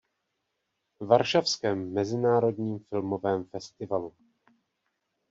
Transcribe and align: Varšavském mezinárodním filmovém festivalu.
Varšavském 0.99 1.93
mezinárodním 1.93 2.79
filmovém 2.79 3.43
festivalu. 3.43 4.13